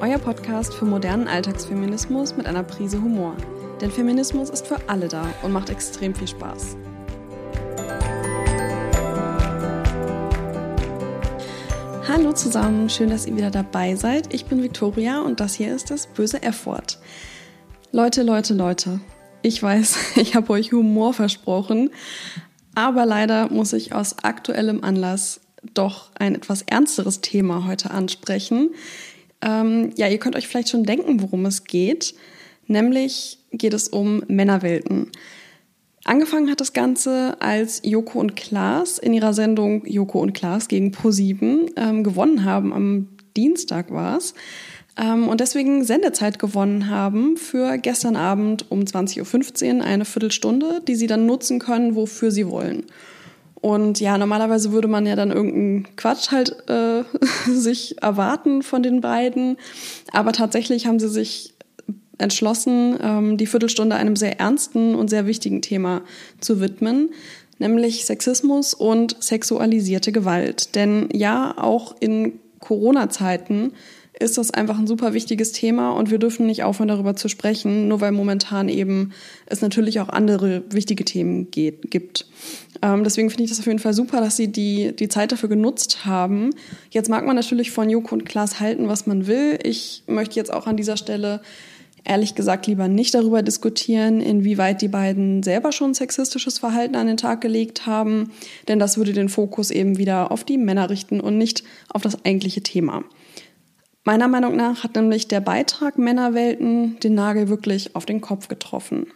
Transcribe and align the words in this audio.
euer 0.00 0.18
Podcast 0.18 0.74
für 0.74 0.84
modernen 0.84 1.26
Alltagsfeminismus 1.26 2.36
mit 2.36 2.46
einer 2.46 2.62
Prise 2.62 3.02
Humor. 3.02 3.36
Denn 3.80 3.90
Feminismus 3.90 4.48
ist 4.48 4.66
für 4.66 4.76
alle 4.88 5.08
da 5.08 5.26
und 5.42 5.52
macht 5.52 5.70
extrem 5.70 6.14
viel 6.14 6.28
Spaß. 6.28 6.76
Hallo 12.06 12.32
zusammen, 12.32 12.88
schön, 12.88 13.10
dass 13.10 13.26
ihr 13.26 13.36
wieder 13.36 13.50
dabei 13.50 13.96
seid. 13.96 14.32
Ich 14.32 14.44
bin 14.46 14.62
Victoria 14.62 15.20
und 15.20 15.40
das 15.40 15.54
hier 15.54 15.74
ist 15.74 15.90
das 15.90 16.06
böse 16.06 16.42
F-Wort. 16.42 16.98
Leute, 17.90 18.22
Leute, 18.22 18.54
Leute, 18.54 19.00
ich 19.42 19.60
weiß, 19.60 19.96
ich 20.16 20.36
habe 20.36 20.52
euch 20.52 20.72
Humor 20.72 21.12
versprochen, 21.12 21.90
aber 22.76 23.04
leider 23.04 23.50
muss 23.50 23.72
ich 23.72 23.92
aus 23.92 24.16
aktuellem 24.22 24.84
Anlass 24.84 25.40
doch 25.74 26.10
ein 26.16 26.36
etwas 26.36 26.62
ernsteres 26.62 27.20
Thema 27.20 27.66
heute 27.66 27.90
ansprechen. 27.90 28.70
Ähm, 29.42 29.90
ja, 29.96 30.08
ihr 30.08 30.18
könnt 30.18 30.36
euch 30.36 30.48
vielleicht 30.48 30.68
schon 30.68 30.84
denken, 30.84 31.22
worum 31.22 31.46
es 31.46 31.64
geht. 31.64 32.14
Nämlich 32.66 33.38
geht 33.52 33.74
es 33.74 33.88
um 33.88 34.22
Männerwelten. 34.28 35.10
Angefangen 36.04 36.50
hat 36.50 36.60
das 36.60 36.72
Ganze, 36.72 37.36
als 37.40 37.82
Joko 37.84 38.18
und 38.18 38.34
Klaas 38.36 38.98
in 38.98 39.12
ihrer 39.12 39.34
Sendung 39.34 39.84
Joko 39.86 40.20
und 40.20 40.32
Klaas 40.32 40.68
gegen 40.68 40.90
Pro7 40.90 41.72
ähm, 41.76 42.04
gewonnen 42.04 42.44
haben. 42.44 42.72
Am 42.72 43.08
Dienstag 43.36 43.92
war 43.92 44.16
es. 44.16 44.34
Ähm, 44.96 45.28
und 45.28 45.40
deswegen 45.40 45.84
Sendezeit 45.84 46.38
gewonnen 46.38 46.88
haben 46.88 47.36
für 47.36 47.78
gestern 47.78 48.16
Abend 48.16 48.70
um 48.70 48.80
20.15 48.80 49.76
Uhr, 49.76 49.84
eine 49.84 50.04
Viertelstunde, 50.04 50.82
die 50.86 50.94
sie 50.94 51.06
dann 51.06 51.26
nutzen 51.26 51.58
können, 51.58 51.94
wofür 51.94 52.30
sie 52.30 52.48
wollen. 52.48 52.86
Und 53.60 54.00
ja, 54.00 54.18
normalerweise 54.18 54.72
würde 54.72 54.88
man 54.88 55.06
ja 55.06 55.16
dann 55.16 55.32
irgendeinen 55.32 55.96
Quatsch 55.96 56.30
halt 56.30 56.56
äh, 56.68 57.02
sich 57.50 58.00
erwarten 58.00 58.62
von 58.62 58.82
den 58.82 59.00
beiden. 59.00 59.56
Aber 60.12 60.32
tatsächlich 60.32 60.86
haben 60.86 61.00
sie 61.00 61.08
sich 61.08 61.54
entschlossen, 62.18 62.98
ähm, 63.00 63.36
die 63.36 63.46
Viertelstunde 63.46 63.96
einem 63.96 64.16
sehr 64.16 64.38
ernsten 64.40 64.94
und 64.94 65.08
sehr 65.08 65.26
wichtigen 65.26 65.62
Thema 65.62 66.02
zu 66.40 66.60
widmen, 66.60 67.10
nämlich 67.58 68.04
Sexismus 68.04 68.74
und 68.74 69.16
sexualisierte 69.22 70.12
Gewalt. 70.12 70.74
Denn 70.74 71.08
ja, 71.12 71.54
auch 71.56 71.96
in 72.00 72.40
Corona-Zeiten 72.60 73.72
ist 74.20 74.38
das 74.38 74.50
einfach 74.50 74.78
ein 74.78 74.86
super 74.86 75.14
wichtiges 75.14 75.52
Thema 75.52 75.92
und 75.92 76.10
wir 76.10 76.18
dürfen 76.18 76.46
nicht 76.46 76.64
aufhören, 76.64 76.88
darüber 76.88 77.14
zu 77.14 77.28
sprechen, 77.28 77.88
nur 77.88 78.00
weil 78.00 78.12
momentan 78.12 78.68
eben 78.68 79.12
es 79.46 79.60
natürlich 79.60 80.00
auch 80.00 80.08
andere 80.08 80.62
wichtige 80.70 81.04
Themen 81.04 81.50
geht, 81.50 81.90
gibt. 81.90 82.26
Ähm, 82.82 83.04
deswegen 83.04 83.30
finde 83.30 83.44
ich 83.44 83.50
das 83.50 83.60
auf 83.60 83.66
jeden 83.66 83.78
Fall 83.78 83.94
super, 83.94 84.20
dass 84.20 84.36
sie 84.36 84.48
die, 84.48 84.94
die 84.94 85.08
Zeit 85.08 85.32
dafür 85.32 85.48
genutzt 85.48 86.04
haben. 86.04 86.50
Jetzt 86.90 87.08
mag 87.08 87.24
man 87.26 87.36
natürlich 87.36 87.70
von 87.70 87.88
Joko 87.88 88.14
und 88.14 88.24
Klaas 88.24 88.60
halten, 88.60 88.88
was 88.88 89.06
man 89.06 89.26
will. 89.26 89.58
Ich 89.62 90.02
möchte 90.06 90.36
jetzt 90.36 90.52
auch 90.52 90.66
an 90.66 90.76
dieser 90.76 90.96
Stelle 90.96 91.40
ehrlich 92.04 92.34
gesagt 92.34 92.66
lieber 92.66 92.88
nicht 92.88 93.14
darüber 93.14 93.42
diskutieren, 93.42 94.20
inwieweit 94.20 94.82
die 94.82 94.88
beiden 94.88 95.42
selber 95.42 95.72
schon 95.72 95.94
sexistisches 95.94 96.58
Verhalten 96.58 96.96
an 96.96 97.06
den 97.06 97.16
Tag 97.16 97.40
gelegt 97.40 97.86
haben, 97.86 98.30
denn 98.66 98.78
das 98.78 98.96
würde 98.96 99.12
den 99.12 99.28
Fokus 99.28 99.70
eben 99.70 99.98
wieder 99.98 100.32
auf 100.32 100.44
die 100.44 100.58
Männer 100.58 100.90
richten 100.90 101.20
und 101.20 101.38
nicht 101.38 101.62
auf 101.88 102.02
das 102.02 102.24
eigentliche 102.24 102.62
Thema. 102.62 103.04
Meiner 104.08 104.28
Meinung 104.28 104.56
nach 104.56 104.84
hat 104.84 104.96
nämlich 104.96 105.28
der 105.28 105.42
Beitrag 105.42 105.98
Männerwelten 105.98 106.98
den 107.00 107.12
Nagel 107.12 107.50
wirklich 107.50 107.94
auf 107.94 108.06
den 108.06 108.22
Kopf 108.22 108.48
getroffen. 108.48 109.08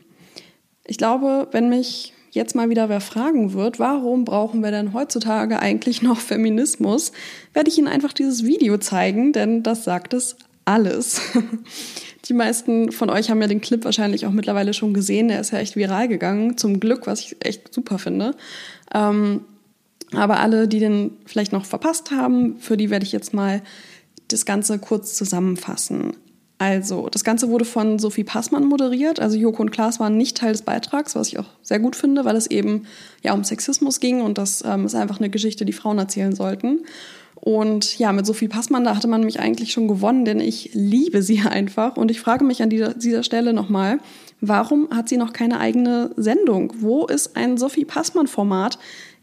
Ich 0.84 0.99
glaube, 0.99 1.49
wenn 1.51 1.71
mich 1.71 2.12
jetzt 2.31 2.55
mal 2.55 2.69
wieder 2.69 2.91
wer 2.91 3.01
fragen 3.01 3.55
wird, 3.55 3.79
warum 3.79 4.27
brauchen 4.27 4.62
wir 4.62 4.71
denn 4.71 4.93
heutzutage 4.93 5.61
eigentlich 5.61 6.03
noch 6.03 6.19
Feminismus, 6.19 7.12
werde 7.55 7.71
ich 7.71 7.78
Ihnen 7.78 7.89
einfach 7.89 8.12
dieses 8.12 8.44
Video 8.44 8.77
zeigen, 8.77 9.33
denn 9.33 9.62
das 9.62 9.84
sagt 9.84 10.12
es 10.12 10.37
alles. 10.66 11.22
Die 12.27 12.34
meisten 12.34 12.93
von 12.93 13.09
euch 13.09 13.31
haben 13.31 13.41
ja 13.41 13.49
den 13.49 13.62
Clip 13.62 13.83
wahrscheinlich 13.87 14.27
auch 14.27 14.31
mittlerweile 14.31 14.75
schon 14.75 14.93
gesehen. 14.93 15.28
Der 15.28 15.41
ist 15.41 15.53
ja 15.53 15.59
echt 15.59 15.75
viral 15.75 16.06
gegangen. 16.06 16.59
Zum 16.59 16.81
Glück, 16.81 17.06
was 17.06 17.21
ich 17.21 17.37
echt 17.41 17.72
super 17.72 17.99
finde. 17.99 18.34
Ähm, 18.95 19.41
aber 20.15 20.41
alle, 20.41 20.69
die 20.69 20.81
den 20.81 21.12
vielleicht 21.25 21.53
noch 21.53 21.65
verpasst 21.65 22.11
haben, 22.11 22.59
für 22.59 22.77
die 22.77 22.91
werde 22.91 23.06
ich 23.06 23.12
jetzt 23.12 23.33
mal 23.33 23.62
das 24.32 24.47
Ganze 24.47 24.78
kurz 24.78 25.15
zusammenfassen. 25.15 26.15
Also, 26.59 27.09
das 27.09 27.25
Ganze 27.25 27.48
wurde 27.48 27.65
von 27.65 27.98
Sophie 27.98 28.22
Passmann 28.22 28.65
moderiert. 28.65 29.19
Also 29.19 29.37
Joko 29.37 29.62
und 29.62 29.72
Klaas 29.72 29.98
waren 29.98 30.16
nicht 30.16 30.37
Teil 30.37 30.53
des 30.53 30.62
Beitrags, 30.62 31.16
was 31.16 31.26
ich 31.26 31.41
auch 31.41 31.48
sehr 31.60 31.81
gut 31.81 31.97
finde, 31.97 32.25
weil 32.25 32.37
es 32.37 32.47
eben 32.47 32.87
ja 33.22 33.34
um 33.34 33.42
Sexismus 33.42 33.98
ging 33.98 34.21
und 34.21 34.38
das 34.38 34.62
ähm, 34.65 34.87
ist 34.87 34.94
einfach 34.94 35.19
eine 35.19 35.28
Geschichte, 35.28 35.65
die 35.65 35.72
Frauen 35.72 35.98
erzählen 35.98 36.34
sollten. 36.34 36.81
Und 37.34 37.98
ja, 37.98 38.12
mit 38.12 38.25
Sophie 38.25 38.47
Passmann, 38.47 38.84
da 38.84 38.94
hatte 38.94 39.09
man 39.09 39.25
mich 39.25 39.41
eigentlich 39.41 39.72
schon 39.72 39.88
gewonnen, 39.88 40.25
denn 40.25 40.38
ich 40.38 40.71
liebe 40.75 41.22
sie 41.22 41.41
einfach. 41.44 41.97
Und 41.97 42.12
ich 42.12 42.21
frage 42.21 42.44
mich 42.44 42.62
an 42.62 42.71
dieser, 42.71 42.94
dieser 42.94 43.25
Stelle 43.25 43.53
nochmal, 43.53 43.98
warum 44.41 44.88
hat 44.91 45.09
sie 45.09 45.16
noch 45.16 45.32
keine 45.32 45.59
eigene 45.59 46.12
Sendung? 46.16 46.72
Wo 46.78 47.06
ist 47.06 47.37
ein 47.37 47.59
Sophie 47.59 47.84
Passmann-Format, 47.84 48.78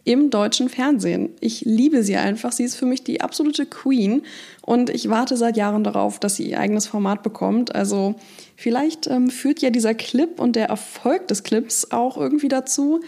im 0.10 0.32
deutschen 0.32 0.70
Fernsehen. 0.70 1.30
Ich 1.40 1.62
liebe 1.66 2.02
sie 2.02 2.16
einfach. 2.16 2.52
Sie 2.52 2.64
ist 2.64 2.76
für 2.76 2.88
mich 2.88 3.04
die 3.04 3.22
absolute 3.22 3.68
Queen 3.68 4.24
und 4.64 4.90
ich 4.90 5.08
warte 5.08 5.38
seit 5.38 5.56
Jahren 5.56 5.84
darauf, 5.84 6.20
dass 6.20 6.36
sie 6.36 6.50
ihr 6.50 6.60
eigenes 6.60 6.88
Format 6.88 7.22
bekommt. 7.22 7.76
Also 7.76 8.16
vielleicht 8.56 9.06
ähm, 9.06 9.30
führt 9.30 9.60
ja 9.60 9.70
dieser 9.70 9.94
Clip 9.94 10.40
und 10.40 10.56
der 10.56 10.66
Erfolg 10.66 11.28
des 11.28 11.44
Clips 11.44 11.92
auch 11.92 12.18
irgendwie 12.18 12.48
dazu, 12.48 13.02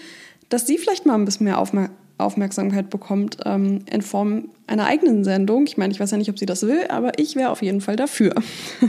dass 0.49 0.67
sie 0.67 0.77
vielleicht 0.77 1.07
mal 1.07 1.15
ein 1.15 1.25
bisschen 1.25 1.45
mehr 1.45 1.57
Aufmerksamkeit 1.57 2.00
Aufmerksamkeit 2.23 2.89
bekommt 2.89 3.37
ähm, 3.45 3.79
in 3.91 4.01
Form 4.01 4.49
einer 4.67 4.85
eigenen 4.85 5.23
Sendung. 5.23 5.65
Ich 5.67 5.77
meine, 5.77 5.93
ich 5.93 5.99
weiß 5.99 6.11
ja 6.11 6.17
nicht, 6.17 6.29
ob 6.29 6.39
sie 6.39 6.45
das 6.45 6.65
will, 6.65 6.85
aber 6.89 7.19
ich 7.19 7.35
wäre 7.35 7.49
auf 7.49 7.61
jeden 7.61 7.81
Fall 7.81 7.95
dafür. 7.95 8.33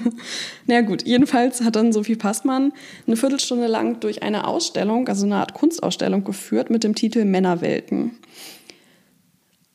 naja 0.67 0.83
gut, 0.83 1.07
jedenfalls 1.07 1.63
hat 1.63 1.77
dann 1.77 1.93
Sophie 1.93 2.17
Passmann 2.17 2.73
eine 3.07 3.17
Viertelstunde 3.17 3.67
lang 3.67 4.01
durch 4.01 4.23
eine 4.23 4.47
Ausstellung, 4.47 5.09
also 5.09 5.27
eine 5.27 5.37
Art 5.37 5.55
Kunstausstellung 5.55 6.25
geführt 6.25 6.71
mit 6.71 6.85
dem 6.85 6.95
Titel 6.95 7.25
Männerwelten. 7.25 8.13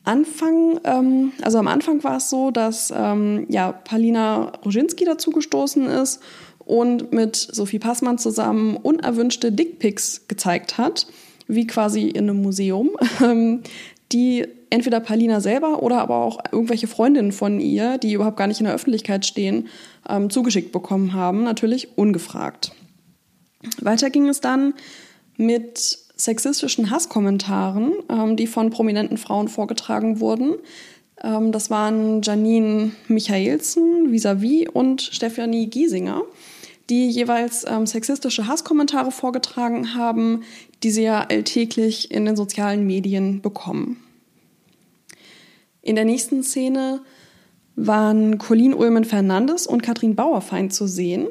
Anfang, 0.04 0.80
ähm, 0.86 1.34
also 1.42 1.58
am 1.58 1.68
Anfang 1.68 2.04
war 2.04 2.18
es 2.18 2.30
so, 2.30 2.52
dass 2.52 2.94
ähm, 2.96 3.46
ja, 3.50 3.74
Palina 3.74 4.54
Roginski 4.64 5.04
dazu 5.04 5.32
gestoßen 5.32 5.86
ist 5.88 6.22
und 6.60 7.12
mit 7.12 7.36
Sophie 7.36 7.80
Passmann 7.80 8.18
zusammen 8.18 8.78
unerwünschte 8.78 9.52
Dickpics 9.52 10.28
gezeigt 10.28 10.78
hat 10.78 11.08
wie 11.48 11.68
quasi 11.68 12.10
in 12.10 12.30
einem 12.30 12.42
Museum, 12.42 12.92
ähm, 13.24 13.62
die 14.12 14.46
entweder 14.70 15.00
Palina 15.00 15.40
selber 15.40 15.82
oder 15.82 16.02
aber 16.02 16.18
auch 16.18 16.40
irgendwelche 16.52 16.88
Freundinnen 16.88 17.32
von 17.32 17.60
ihr, 17.60 17.98
die 17.98 18.14
überhaupt 18.14 18.38
gar 18.38 18.48
nicht 18.48 18.60
in 18.60 18.66
der 18.66 18.76
Öffentlichkeit 18.76 19.26
stehen, 19.26 19.68
ähm, 20.10 20.30
zugeschickt 20.30 20.72
bekommen 20.72 21.14
haben, 21.14 21.44
natürlich 21.44 21.98
ungefragt. 21.98 22.74
Weiter 23.82 24.10
ging 24.10 24.28
es 24.28 24.42
dann 24.42 24.74
mit 25.38 25.98
sexistischen 26.16 26.90
Hasskommentaren, 26.90 27.94
ähm, 28.10 28.36
die 28.36 28.48
von 28.48 28.70
prominenten 28.70 29.18
Frauen 29.18 29.48
vorgetragen 29.48 30.20
wurden. 30.20 30.56
das 31.20 31.72
waren 31.72 32.22
Janine 32.22 32.92
Michaelsen, 33.08 34.12
Visavi 34.12 34.68
und 34.72 35.02
Stefanie 35.02 35.66
Giesinger 35.66 36.22
die 36.90 37.10
jeweils 37.10 37.66
ähm, 37.68 37.86
sexistische 37.86 38.48
Hasskommentare 38.48 39.12
vorgetragen 39.12 39.96
haben, 39.96 40.44
die 40.84 40.92
sie 40.92 41.04
ja 41.04 41.26
alltäglich 41.30 42.12
in 42.12 42.26
den 42.26 42.36
sozialen 42.36 42.86
Medien 42.86 43.42
bekommen. 43.42 44.04
In 45.82 45.96
der 45.96 46.06
nächsten 46.06 46.44
Szene 46.44 47.02
waren 47.76 48.38
Colleen 48.38 48.74
Ulmen 48.74 49.06
Fernandes 49.06 49.68
und 49.68 49.84
Katrin 49.84 50.16
Bauerfeind 50.16 50.74
zu 50.74 50.88
sehen. 50.88 51.28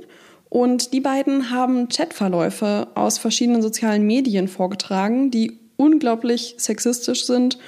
Und 0.48 0.92
die 0.92 1.00
beiden 1.00 1.50
haben 1.50 1.88
Chatverläufe 1.88 2.88
aus 2.94 3.19
verschiedenen 3.19 3.62
sozialen 3.62 4.06
Medien 4.06 4.48
vorgetragen, 4.48 5.31
die 5.31 5.58
unglaublich 5.76 6.54
sexistisch 6.58 7.26
sind 7.26 7.58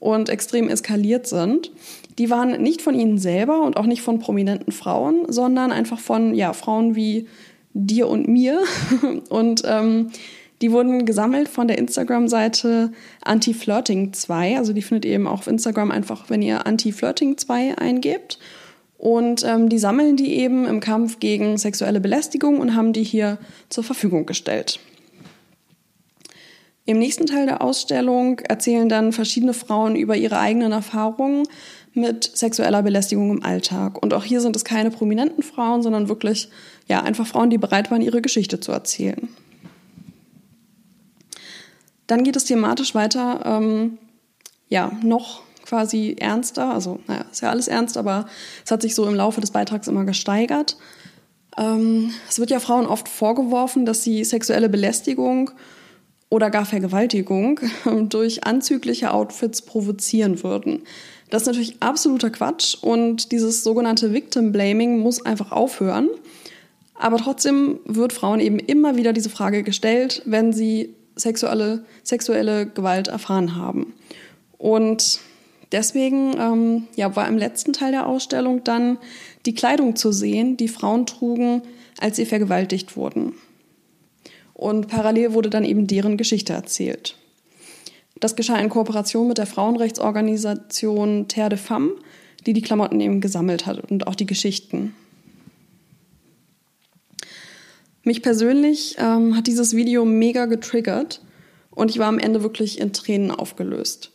und 0.00 0.28
extrem 0.28 0.68
eskaliert 0.68 1.26
sind. 1.26 1.72
Die 2.18 2.30
waren 2.30 2.62
nicht 2.62 2.82
von 2.82 2.94
ihnen 2.94 3.18
selber 3.18 3.62
und 3.62 3.76
auch 3.76 3.86
nicht 3.86 4.02
von 4.02 4.18
prominenten 4.18 4.72
Frauen, 4.72 5.26
sondern 5.28 5.72
einfach 5.72 5.98
von 6.00 6.34
ja, 6.34 6.52
Frauen 6.52 6.94
wie 6.94 7.26
dir 7.74 8.08
und 8.08 8.26
mir. 8.28 8.60
Und 9.28 9.62
ähm, 9.64 10.10
die 10.62 10.72
wurden 10.72 11.06
gesammelt 11.06 11.48
von 11.48 11.68
der 11.68 11.78
Instagram-Seite 11.78 12.90
Anti-Flirting2. 13.24 14.56
Also 14.56 14.72
die 14.72 14.82
findet 14.82 15.04
ihr 15.04 15.12
eben 15.12 15.28
auch 15.28 15.40
auf 15.40 15.46
Instagram 15.46 15.92
einfach, 15.92 16.28
wenn 16.30 16.42
ihr 16.42 16.66
Anti-Flirting2 16.66 17.78
eingebt. 17.78 18.40
Und 18.96 19.44
ähm, 19.44 19.68
die 19.68 19.78
sammeln 19.78 20.16
die 20.16 20.34
eben 20.38 20.66
im 20.66 20.80
Kampf 20.80 21.20
gegen 21.20 21.56
sexuelle 21.56 22.00
Belästigung 22.00 22.58
und 22.58 22.74
haben 22.74 22.92
die 22.92 23.04
hier 23.04 23.38
zur 23.68 23.84
Verfügung 23.84 24.26
gestellt. 24.26 24.80
Im 26.88 26.98
nächsten 26.98 27.26
Teil 27.26 27.44
der 27.44 27.60
Ausstellung 27.60 28.38
erzählen 28.38 28.88
dann 28.88 29.12
verschiedene 29.12 29.52
Frauen 29.52 29.94
über 29.94 30.16
ihre 30.16 30.38
eigenen 30.38 30.72
Erfahrungen 30.72 31.46
mit 31.92 32.24
sexueller 32.34 32.82
Belästigung 32.82 33.30
im 33.30 33.44
Alltag. 33.44 34.02
Und 34.02 34.14
auch 34.14 34.24
hier 34.24 34.40
sind 34.40 34.56
es 34.56 34.64
keine 34.64 34.90
prominenten 34.90 35.42
Frauen, 35.42 35.82
sondern 35.82 36.08
wirklich 36.08 36.48
ja, 36.86 37.02
einfach 37.02 37.26
Frauen, 37.26 37.50
die 37.50 37.58
bereit 37.58 37.90
waren, 37.90 38.00
ihre 38.00 38.22
Geschichte 38.22 38.58
zu 38.60 38.72
erzählen. 38.72 39.28
Dann 42.06 42.24
geht 42.24 42.36
es 42.36 42.46
thematisch 42.46 42.94
weiter, 42.94 43.42
ähm, 43.44 43.98
ja, 44.70 44.90
noch 45.02 45.42
quasi 45.66 46.16
ernster. 46.18 46.72
Also, 46.72 47.00
naja, 47.06 47.26
ist 47.30 47.42
ja 47.42 47.50
alles 47.50 47.68
ernst, 47.68 47.98
aber 47.98 48.24
es 48.64 48.70
hat 48.70 48.80
sich 48.80 48.94
so 48.94 49.06
im 49.06 49.14
Laufe 49.14 49.42
des 49.42 49.50
Beitrags 49.50 49.88
immer 49.88 50.06
gesteigert. 50.06 50.78
Ähm, 51.58 52.14
es 52.30 52.38
wird 52.38 52.48
ja 52.48 52.60
Frauen 52.60 52.86
oft 52.86 53.10
vorgeworfen, 53.10 53.84
dass 53.84 54.02
sie 54.04 54.24
sexuelle 54.24 54.70
Belästigung 54.70 55.50
oder 56.30 56.50
gar 56.50 56.64
Vergewaltigung 56.64 57.60
durch 58.08 58.44
anzügliche 58.44 59.12
Outfits 59.12 59.62
provozieren 59.62 60.42
würden. 60.42 60.82
Das 61.30 61.42
ist 61.42 61.46
natürlich 61.46 61.76
absoluter 61.80 62.30
Quatsch 62.30 62.76
und 62.80 63.32
dieses 63.32 63.62
sogenannte 63.62 64.12
Victim 64.12 64.52
Blaming 64.52 64.98
muss 64.98 65.24
einfach 65.24 65.52
aufhören. 65.52 66.08
Aber 66.94 67.18
trotzdem 67.18 67.78
wird 67.84 68.12
Frauen 68.12 68.40
eben 68.40 68.58
immer 68.58 68.96
wieder 68.96 69.12
diese 69.12 69.30
Frage 69.30 69.62
gestellt, 69.62 70.22
wenn 70.24 70.52
sie 70.52 70.94
sexuelle, 71.14 71.84
sexuelle 72.02 72.66
Gewalt 72.66 73.08
erfahren 73.08 73.56
haben. 73.56 73.94
Und 74.56 75.20
deswegen 75.70 76.34
ähm, 76.38 76.88
ja, 76.96 77.14
war 77.14 77.28
im 77.28 77.38
letzten 77.38 77.72
Teil 77.72 77.92
der 77.92 78.06
Ausstellung 78.06 78.64
dann 78.64 78.98
die 79.46 79.54
Kleidung 79.54 79.96
zu 79.96 80.12
sehen, 80.12 80.56
die 80.56 80.68
Frauen 80.68 81.06
trugen, 81.06 81.62
als 82.00 82.16
sie 82.16 82.26
vergewaltigt 82.26 82.96
wurden. 82.96 83.34
Und 84.58 84.88
parallel 84.88 85.34
wurde 85.34 85.50
dann 85.50 85.64
eben 85.64 85.86
deren 85.86 86.16
Geschichte 86.16 86.52
erzählt. 86.52 87.14
Das 88.18 88.34
geschah 88.34 88.58
in 88.58 88.68
Kooperation 88.68 89.28
mit 89.28 89.38
der 89.38 89.46
Frauenrechtsorganisation 89.46 91.28
Terre 91.28 91.50
de 91.50 91.58
Femme, 91.58 91.92
die 92.44 92.54
die 92.54 92.60
Klamotten 92.62 93.00
eben 93.00 93.20
gesammelt 93.20 93.66
hat 93.66 93.88
und 93.88 94.08
auch 94.08 94.16
die 94.16 94.26
Geschichten. 94.26 94.96
Mich 98.02 98.20
persönlich 98.20 98.96
ähm, 98.98 99.36
hat 99.36 99.46
dieses 99.46 99.76
Video 99.76 100.04
mega 100.04 100.46
getriggert 100.46 101.22
und 101.70 101.92
ich 101.92 102.00
war 102.00 102.08
am 102.08 102.18
Ende 102.18 102.42
wirklich 102.42 102.80
in 102.80 102.92
Tränen 102.92 103.30
aufgelöst. 103.30 104.10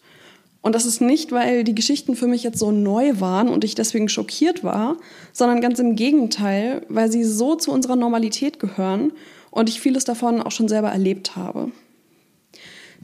Und 0.61 0.75
das 0.75 0.85
ist 0.85 0.99
nicht, 0.99 1.31
weil 1.31 1.63
die 1.63 1.75
Geschichten 1.75 2.17
für 2.17 2.27
mich 2.27 2.43
jetzt 2.43 2.59
so 2.59 2.71
neu 2.71 3.21
waren 3.21 3.47
und 3.47 3.63
ich 3.63 3.75
deswegen 3.75 4.09
schockiert 4.09 4.61
war, 4.61 4.97
sondern 5.31 5.61
ganz 5.61 5.79
im 5.79 5.95
Gegenteil, 5.95 6.85
weil 6.89 7.09
sie 7.09 7.23
so 7.23 7.55
zu 7.55 7.71
unserer 7.71 7.95
Normalität 7.95 8.59
gehören 8.59 9.13
und 9.53 9.69
ich 9.69 9.79
vieles 9.79 10.03
davon 10.03 10.41
auch 10.41 10.51
schon 10.51 10.67
selber 10.67 10.89
erlebt 10.89 11.35
habe. 11.35 11.71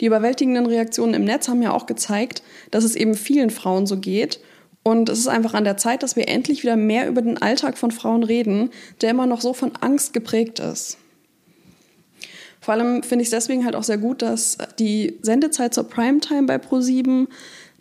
Die 0.02 0.06
überwältigenden 0.06 0.66
Reaktionen 0.66 1.14
im 1.14 1.26
Netz 1.26 1.48
haben 1.48 1.62
ja 1.62 1.74
auch 1.74 1.86
gezeigt, 1.86 2.42
dass 2.72 2.84
es 2.84 2.96
eben 2.96 3.14
vielen 3.14 3.50
Frauen 3.50 3.86
so 3.86 3.98
geht 3.98 4.40
und 4.82 5.10
es 5.10 5.20
ist 5.20 5.28
einfach 5.28 5.54
an 5.54 5.66
der 5.66 5.78
Zeit, 5.78 6.04
dass 6.04 6.16
wir 6.16 6.28
endlich 6.28 6.64
wieder 6.64 6.76
mehr 6.76 7.08
über 7.08 7.22
den 7.22 7.40
Alltag 7.40 7.78
von 7.78 7.92
Frauen 7.92 8.24
reden, 8.24 8.72
der 9.02 9.12
immer 9.12 9.28
noch 9.28 9.42
so 9.42 9.54
von 9.54 9.74
Angst 9.82 10.14
geprägt 10.14 10.60
ist. 10.60 10.98
Vor 12.62 12.74
allem 12.74 13.04
finde 13.04 13.22
ich 13.22 13.28
es 13.28 13.32
deswegen 13.32 13.66
halt 13.66 13.76
auch 13.76 13.84
sehr 13.84 13.98
gut, 13.98 14.22
dass 14.22 14.58
die 14.80 15.18
Sendezeit 15.22 15.74
zur 15.74 15.86
Primetime 15.86 16.44
bei 16.44 16.58
ProSieben 16.58 17.28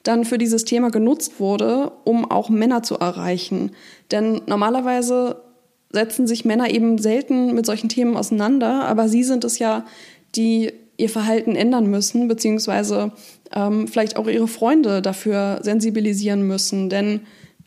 dann 0.03 0.25
für 0.25 0.39
dieses 0.39 0.65
Thema 0.65 0.91
genutzt 0.91 1.41
wurde, 1.41 1.93
um 2.05 2.31
auch 2.31 2.49
Männer 2.49 2.83
zu 2.83 2.97
erreichen. 2.97 3.73
Denn 4.11 4.43
normalerweise 4.47 5.43
setzen 5.91 6.27
sich 6.27 6.45
Männer 6.45 6.71
eben 6.71 6.99
selten 6.99 7.55
mit 7.55 7.67
solchen 7.67 7.89
Themen 7.89 8.17
auseinander, 8.17 8.85
aber 8.85 9.09
sie 9.09 9.25
sind 9.25 9.45
es 9.45 9.59
ja, 9.59 9.87
die 10.35 10.73
ihr 10.97 11.09
Verhalten 11.09 11.57
ändern 11.57 11.87
müssen, 11.87 12.29
beziehungsweise 12.29 13.13
ähm, 13.55 13.89
vielleicht 13.89 14.17
auch 14.17 14.27
ihre 14.27 14.49
Freunde 14.49 15.01
dafür 15.01 15.61
sensibilisieren 15.63 16.43
müssen. 16.43 16.91
Denn 16.91 17.21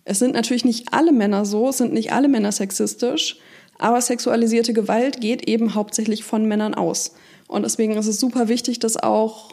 es 0.03 0.19
sind 0.19 0.33
natürlich 0.33 0.65
nicht 0.65 0.93
alle 0.93 1.11
Männer 1.11 1.45
so, 1.45 1.69
es 1.69 1.77
sind 1.77 1.93
nicht 1.93 2.11
alle 2.11 2.27
Männer 2.27 2.51
sexistisch, 2.51 3.37
aber 3.79 4.01
sexualisierte 4.01 4.73
Gewalt 4.73 5.21
geht 5.21 5.47
eben 5.47 5.73
hauptsächlich 5.73 6.23
von 6.23 6.45
Männern 6.45 6.75
aus. 6.75 7.15
Und 7.47 7.63
deswegen 7.63 7.93
ist 7.97 8.07
es 8.07 8.19
super 8.19 8.47
wichtig, 8.47 8.79
dass 8.79 8.97
auch 8.97 9.49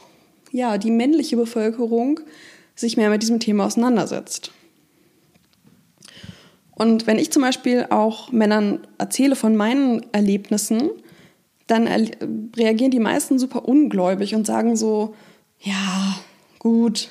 ja, 0.53 0.77
die 0.79 0.91
männliche 0.91 1.37
Bevölkerung 1.37 2.21
sich 2.75 2.97
mehr 2.97 3.11
mit 3.11 3.23
diesem 3.23 3.41
Thema 3.41 3.67
auseinandersetzt. 3.67 4.53
Und 6.79 7.07
wenn 7.07 7.19
ich 7.19 7.33
zum 7.33 7.43
Beispiel 7.43 7.87
auch 7.91 8.31
Männern 8.31 8.81
erzähle 8.99 9.37
von 9.37 9.57
meinen 9.57 10.07
Erlebnissen, 10.13 10.91
dann 11.67 11.87
reagieren 12.57 12.91
die 12.91 13.01
meisten 13.01 13.39
super 13.39 13.69
ungläubig 13.69 14.35
und 14.35 14.47
sagen 14.47 14.77
so, 14.77 15.15
ja, 15.61 16.17
gut, 16.59 17.11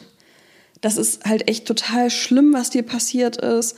das 0.82 0.98
ist 0.98 1.26
halt 1.26 1.50
echt 1.50 1.68
total 1.68 2.10
schlimm, 2.10 2.54
was 2.54 2.70
dir 2.70 2.84
passiert 2.84 3.38
ist. 3.38 3.78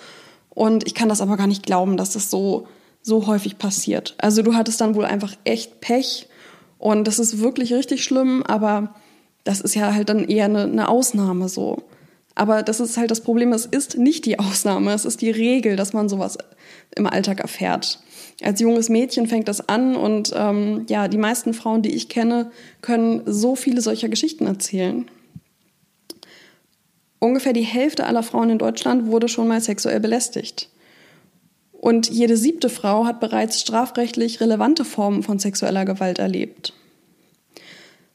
Und 0.50 0.86
ich 0.86 0.94
kann 0.94 1.10
das 1.10 1.22
aber 1.22 1.38
gar 1.38 1.48
nicht 1.48 1.66
glauben, 1.66 1.98
dass 1.98 2.12
das 2.12 2.30
so, 2.30 2.68
so 3.02 3.28
häufig 3.28 3.58
passiert. 3.58 4.16
Also 4.20 4.42
du 4.42 4.54
hattest 4.54 4.80
dann 4.82 4.96
wohl 4.96 5.06
einfach 5.06 5.36
echt 5.44 5.82
Pech 5.82 6.28
und 6.78 7.08
das 7.08 7.20
ist 7.20 7.40
wirklich 7.40 7.74
richtig 7.74 8.04
schlimm, 8.04 8.44
aber 8.44 8.96
das 9.44 9.60
ist 9.62 9.76
ja 9.76 9.94
halt 9.94 10.10
dann 10.10 10.26
eher 10.26 10.46
eine, 10.46 10.64
eine 10.64 10.88
Ausnahme 10.88 11.50
so. 11.50 11.84
Aber 12.40 12.64
das 12.64 12.80
ist 12.80 12.98
halt 12.98 13.12
das 13.12 13.22
Problem, 13.22 13.52
es 13.52 13.66
ist 13.66 13.98
nicht 13.98 14.26
die 14.26 14.40
Ausnahme, 14.40 14.94
es 14.94 15.06
ist 15.06 15.22
die 15.22 15.32
Regel, 15.32 15.76
dass 15.76 15.94
man 15.94 16.08
sowas 16.08 16.38
im 16.96 17.06
Alltag 17.06 17.40
erfährt 17.42 18.00
als 18.44 18.60
junges 18.60 18.90
Mädchen 18.90 19.28
fängt 19.28 19.48
das 19.48 19.68
an 19.68 19.96
und 19.96 20.32
ähm, 20.36 20.86
ja, 20.88 21.08
die 21.08 21.18
meisten 21.18 21.54
Frauen, 21.54 21.82
die 21.82 21.94
ich 21.94 22.10
kenne, 22.10 22.52
können 22.82 23.22
so 23.26 23.56
viele 23.56 23.82
solcher 23.82 24.10
Geschichten 24.10 24.46
erzählen. 24.46 25.10
Ungefähr 27.20 27.54
die 27.54 27.62
Hälfte 27.62 28.06
aller 28.06 28.24
Frauen 28.24 28.50
in 28.50 28.58
Deutschland 28.58 29.08
wurde 29.08 29.28
schon 29.28 29.48
mal 29.48 29.60
sexuell 29.60 30.00
belästigt. 30.00 30.70
Und 31.74 32.10
jede 32.10 32.38
siebte 32.38 32.70
Frau 32.70 33.06
hat 33.06 33.20
bereits 33.20 33.60
strafrechtlich 33.60 34.40
relevante 34.40 34.86
Formen 34.86 35.24
von 35.24 35.40
sexueller 35.40 35.86
Gewalt 35.86 36.20
erlebt. 36.20 36.74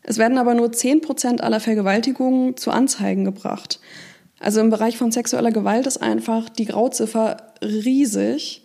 Es 0.03 0.19
werden 0.19 0.38
aber 0.38 0.55
nur 0.55 0.73
10 0.73 1.00
Prozent 1.00 1.43
aller 1.43 1.61
Vergewaltigungen 1.61 2.56
zu 2.56 2.71
Anzeigen 2.71 3.25
gebracht. 3.25 3.81
Also 4.44 4.61
im 4.61 4.69
Bereich 4.69 4.99
von 4.99 5.11
sexueller 5.11 5.52
Gewalt 5.52 5.87
ist 5.87 6.02
einfach 6.02 6.50
die 6.50 6.67
Grauziffer 6.67 7.38
riesig. 7.62 8.62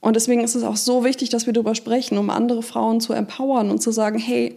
Und 0.00 0.16
deswegen 0.16 0.42
ist 0.42 0.56
es 0.56 0.64
auch 0.64 0.76
so 0.76 1.04
wichtig, 1.04 1.28
dass 1.28 1.46
wir 1.46 1.52
darüber 1.52 1.76
sprechen, 1.76 2.18
um 2.18 2.30
andere 2.30 2.64
Frauen 2.64 3.00
zu 3.00 3.12
empowern 3.12 3.70
und 3.70 3.80
zu 3.80 3.92
sagen, 3.92 4.18
hey, 4.18 4.56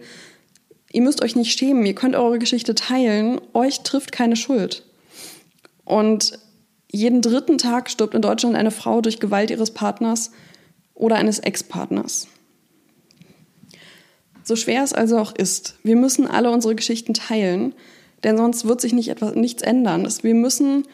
ihr 0.92 1.02
müsst 1.02 1.22
euch 1.22 1.36
nicht 1.36 1.56
schämen, 1.56 1.86
ihr 1.86 1.94
könnt 1.94 2.16
eure 2.16 2.40
Geschichte 2.40 2.74
teilen, 2.74 3.40
euch 3.52 3.82
trifft 3.82 4.10
keine 4.10 4.34
Schuld. 4.34 4.82
Und 5.84 6.40
jeden 6.90 7.22
dritten 7.22 7.56
Tag 7.56 7.88
stirbt 7.88 8.14
in 8.14 8.22
Deutschland 8.22 8.56
eine 8.56 8.72
Frau 8.72 9.00
durch 9.00 9.20
Gewalt 9.20 9.52
ihres 9.52 9.70
Partners 9.70 10.32
oder 10.94 11.14
eines 11.14 11.38
Ex-Partners. 11.38 12.26
So 14.42 14.56
schwer 14.56 14.82
es 14.82 14.92
also 14.92 15.18
auch 15.18 15.36
ist, 15.36 15.76
wir 15.84 15.94
müssen 15.94 16.26
alle 16.26 16.50
unsere 16.50 16.74
Geschichten 16.74 17.14
teilen, 17.14 17.74
denn 18.24 18.36
sonst 18.36 18.66
wird 18.66 18.80
sich 18.80 18.92
nicht 18.92 19.08
etwas, 19.08 19.34
nichts 19.34 19.62
ändern. 19.62 20.08
Wir 20.22 20.34
müssen 20.34 20.84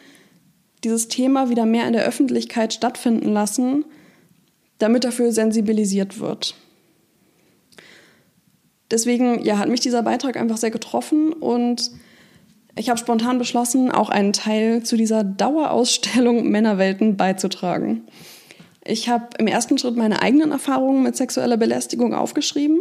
dieses 0.83 1.07
Thema 1.07 1.49
wieder 1.49 1.65
mehr 1.65 1.87
in 1.87 1.93
der 1.93 2.05
Öffentlichkeit 2.05 2.73
stattfinden 2.73 3.31
lassen, 3.31 3.85
damit 4.77 5.03
dafür 5.03 5.31
sensibilisiert 5.31 6.19
wird. 6.19 6.55
Deswegen 8.89 9.43
ja, 9.43 9.57
hat 9.57 9.69
mich 9.69 9.79
dieser 9.79 10.03
Beitrag 10.03 10.35
einfach 10.35 10.57
sehr 10.57 10.71
getroffen 10.71 11.31
und 11.31 11.91
ich 12.75 12.89
habe 12.89 12.99
spontan 12.99 13.37
beschlossen, 13.37 13.91
auch 13.91 14.09
einen 14.09 14.33
Teil 14.33 14.83
zu 14.83 14.97
dieser 14.97 15.23
Dauerausstellung 15.23 16.47
Männerwelten 16.49 17.15
beizutragen. 17.15 18.07
Ich 18.83 19.07
habe 19.07 19.27
im 19.37 19.47
ersten 19.47 19.77
Schritt 19.77 19.95
meine 19.95 20.21
eigenen 20.21 20.51
Erfahrungen 20.51 21.03
mit 21.03 21.15
sexueller 21.15 21.57
Belästigung 21.57 22.13
aufgeschrieben 22.13 22.79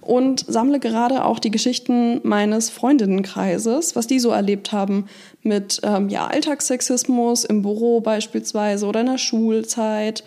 und 0.00 0.44
sammle 0.48 0.80
gerade 0.80 1.24
auch 1.24 1.38
die 1.38 1.50
Geschichten 1.50 2.20
meines 2.22 2.70
Freundinnenkreises, 2.70 3.96
was 3.96 4.06
die 4.06 4.18
so 4.18 4.30
erlebt 4.30 4.72
haben 4.72 5.06
mit 5.42 5.80
ähm, 5.82 6.08
ja, 6.08 6.26
Alltagssexismus 6.26 7.44
im 7.44 7.62
Büro 7.62 8.00
beispielsweise 8.00 8.86
oder 8.86 9.00
in 9.00 9.06
der 9.06 9.18
Schulzeit 9.18 10.24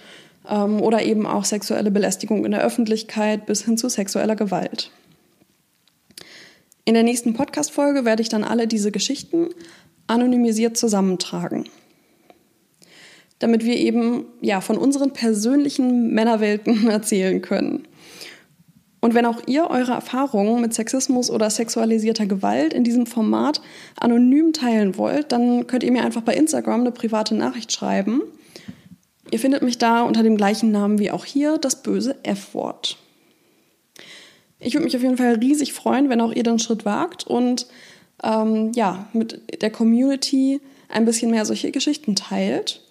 ähm, 0.47 0.81
oder 0.81 1.03
eben 1.03 1.25
auch 1.25 1.45
sexuelle 1.45 1.91
Belästigung 1.91 2.45
in 2.45 2.51
der 2.51 2.63
Öffentlichkeit 2.63 3.45
bis 3.45 3.65
hin 3.65 3.77
zu 3.77 3.89
sexueller 3.89 4.35
Gewalt. 4.35 4.91
In 6.85 6.93
der 6.95 7.03
nächsten 7.03 7.33
Podcast-Folge 7.33 8.03
werde 8.03 8.21
ich 8.21 8.29
dann 8.29 8.43
alle 8.43 8.67
diese 8.67 8.91
Geschichten 8.91 9.49
anonymisiert 10.07 10.75
zusammentragen. 10.75 11.69
Damit 13.39 13.63
wir 13.63 13.77
eben 13.77 14.25
ja, 14.41 14.61
von 14.61 14.77
unseren 14.77 15.13
persönlichen 15.13 16.13
Männerwelten 16.13 16.89
erzählen 16.89 17.41
können. 17.41 17.87
Und 19.03 19.15
wenn 19.15 19.25
auch 19.25 19.41
ihr 19.47 19.69
eure 19.69 19.91
Erfahrungen 19.91 20.61
mit 20.61 20.73
Sexismus 20.73 21.29
oder 21.29 21.49
sexualisierter 21.49 22.25
Gewalt 22.25 22.73
in 22.73 22.85
diesem 22.85 23.05
Format 23.05 23.59
anonym 23.99 24.53
teilen 24.53 24.97
wollt, 24.97 25.33
dann 25.33 25.67
könnt 25.67 25.83
ihr 25.83 25.91
mir 25.91 26.05
einfach 26.05 26.21
bei 26.21 26.33
Instagram 26.33 26.79
eine 26.79 26.91
private 26.93 27.35
Nachricht 27.35 27.73
schreiben. 27.73 28.21
Ihr 29.29 29.39
findet 29.39 29.61
mich 29.61 29.77
da 29.77 30.03
unter 30.03 30.23
dem 30.23 30.37
gleichen 30.37 30.71
Namen 30.71 30.99
wie 30.99 31.11
auch 31.11 31.25
hier, 31.25 31.57
das 31.57 31.83
böse 31.83 32.15
F-Wort. 32.23 32.97
Ich 34.61 34.73
würde 34.73 34.85
mich 34.85 34.95
auf 34.95 35.03
jeden 35.03 35.17
Fall 35.17 35.33
riesig 35.33 35.73
freuen, 35.73 36.07
wenn 36.07 36.21
auch 36.21 36.31
ihr 36.31 36.43
den 36.43 36.59
Schritt 36.59 36.85
wagt 36.85 37.27
und 37.27 37.67
ähm, 38.23 38.71
ja, 38.73 39.09
mit 39.11 39.61
der 39.61 39.69
Community 39.69 40.61
ein 40.87 41.03
bisschen 41.03 41.29
mehr 41.29 41.43
solche 41.43 41.71
Geschichten 41.71 42.15
teilt. 42.15 42.81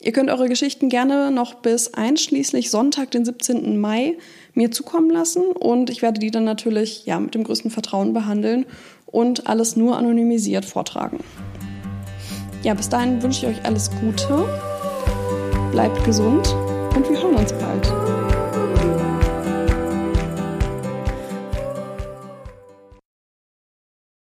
Ihr 0.00 0.12
könnt 0.12 0.30
eure 0.30 0.48
Geschichten 0.48 0.88
gerne 0.88 1.32
noch 1.32 1.54
bis 1.54 1.92
einschließlich 1.94 2.70
Sonntag, 2.70 3.10
den 3.10 3.24
17. 3.24 3.80
Mai, 3.80 4.16
mir 4.54 4.70
zukommen 4.70 5.10
lassen 5.10 5.46
und 5.46 5.90
ich 5.90 6.02
werde 6.02 6.20
die 6.20 6.30
dann 6.30 6.44
natürlich 6.44 7.04
ja, 7.04 7.18
mit 7.18 7.34
dem 7.34 7.42
größten 7.42 7.70
Vertrauen 7.70 8.12
behandeln 8.12 8.64
und 9.06 9.48
alles 9.48 9.74
nur 9.74 9.96
anonymisiert 9.96 10.64
vortragen. 10.64 11.18
Ja, 12.62 12.74
bis 12.74 12.88
dahin 12.88 13.22
wünsche 13.22 13.46
ich 13.46 13.56
euch 13.56 13.64
alles 13.64 13.90
Gute, 14.00 14.44
bleibt 15.72 16.04
gesund 16.04 16.54
und 16.94 17.08
wir 17.10 17.20
hören 17.20 17.34
uns 17.34 17.52
bald. 17.52 17.92